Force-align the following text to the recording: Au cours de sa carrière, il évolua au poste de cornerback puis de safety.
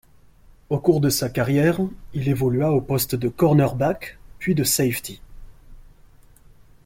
Au 0.71 0.79
cours 0.79 0.99
de 0.99 1.11
sa 1.11 1.29
carrière, 1.29 1.79
il 2.13 2.27
évolua 2.27 2.71
au 2.71 2.81
poste 2.81 3.13
de 3.13 3.27
cornerback 3.29 4.17
puis 4.39 4.55
de 4.55 4.63
safety. 4.63 5.21